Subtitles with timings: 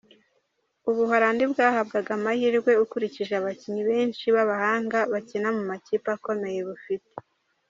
[0.89, 7.11] Ubuholandi bwahabwaga amahirwe ukurikije abakinnyi benshi b’abahanga bakina mu makipe akomeye bufite.